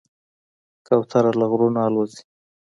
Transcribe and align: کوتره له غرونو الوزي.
کوتره 0.87 1.31
له 1.39 1.45
غرونو 1.51 1.79
الوزي. 1.87 2.21